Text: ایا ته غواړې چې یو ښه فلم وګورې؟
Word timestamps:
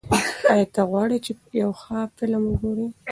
ایا 0.53 0.65
ته 0.73 0.81
غواړې 0.89 1.17
چې 1.25 1.31
یو 1.61 1.71
ښه 1.81 1.99
فلم 2.17 2.43
وګورې؟ 2.47 2.87